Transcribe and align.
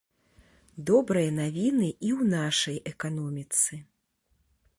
Добрыя 0.89 1.35
навіны 1.41 1.89
і 2.07 2.09
ў 2.19 2.31
нашай 2.35 2.77
эканоміцы. 2.93 3.73